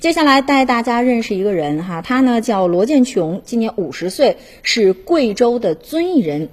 [0.00, 6.48] 接下来带大家认识一个人哈，他呢叫罗建琼，今年五十岁，是贵州的遵义人。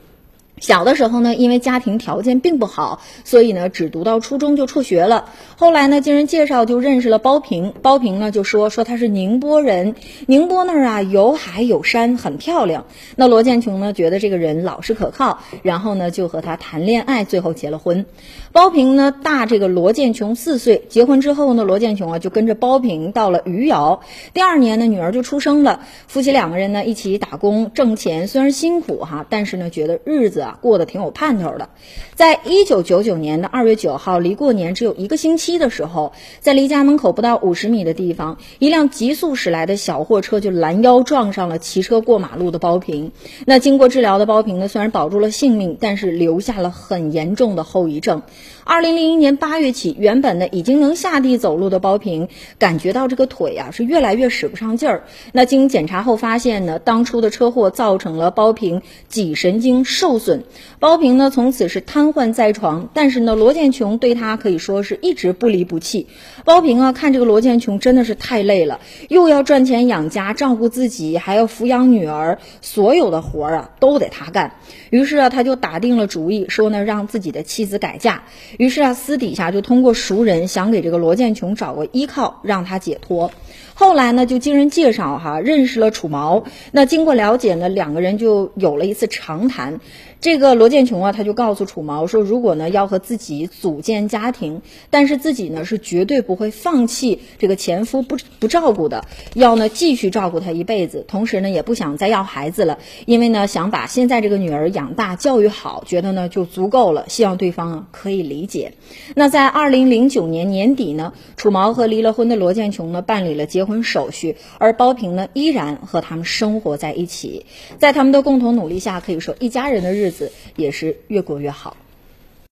[0.59, 5.25] 小的时候呢，因为家庭条件并不好，所以呢只读到初中就辍学了。
[5.55, 7.73] 后来呢，经人介绍就认识了包平。
[7.83, 9.93] 包平呢就说说他是宁波人，
[10.25, 12.85] 宁波那儿啊有海有山，很漂亮。
[13.15, 18.07] 那罗建琼呢觉得这个人老实可靠，然后呢就和他谈恋爱，最后结了婚。
[18.51, 24.01] 包平呢大这个罗建琼四岁，结婚之后呢，罗建琼啊就跟着包平到了余姚。
[24.33, 25.81] 第二年呢，女儿就出生了。
[26.07, 30.46] 夫妻两个人呢一起打工挣钱，虽然辛苦哈，但是呢觉得日子。
[30.47, 31.69] 啊过得挺有盼头的，
[32.15, 43.11] 在一九九九年的二月九号，离过年只有一个星期的时候，在离家门口不到五十米的地方，一辆急速驶来的小货车就拦腰撞上了骑车过马路的包平。
[43.45, 48.21] 那经过治疗的包平呢，虽然保住了性命，但是留下了很严重的后遗症。
[48.63, 52.27] 二零零一年八月起，原本呢已经能下地走路的包平，
[52.59, 55.03] 感觉到这个腿啊是越来越使不上劲儿。
[55.31, 60.36] 那经检查后发现呢，当初的车祸造成了包平脊神经受损。
[60.79, 62.89] 包平呢，从此是瘫痪在床。
[62.93, 66.07] 但是呢，罗建琼对他可以说是一直不离不弃。
[66.45, 74.53] 包平啊，看这个罗建琼真的是太累了，又要赚钱养家、照顾自己，还要抚养女儿，所有的活儿啊都得他干。
[74.89, 78.23] 于是啊，他就打定了主意，说呢让自己的妻子改嫁。
[78.57, 83.31] 于是啊，私底下就通过熟人想给这个罗建琼找个依靠，让他解脱。
[83.73, 86.45] 后来呢，就经人介绍哈，认识了楚毛。
[86.71, 89.79] 那经过了解呢，两个人就有了一次长谈。
[90.27, 99.05] 这个罗建琼啊，他就告诉楚毛说，如果呢要和自己组建家庭，但是自己呢是绝对不会放弃这个前夫不不照顾的，
[99.35, 101.05] 要呢继续照顾他一辈子。
[101.07, 107.05] 同时呢，也不想再要孩子了，因为呢想把现在这个女儿养大、教育好，觉得呢就足够了。
[107.07, 108.73] 希望对方啊可以理解。
[109.15, 117.45] 那在二零零九年年底呢，楚毛和离了婚的罗建琼呢办理了结婚手续，而包平呢依然和他们生活在一起。
[117.79, 120.16] 在他们的共同努力下，可以说一家人的日子
[120.55, 121.75] 也是越过越好。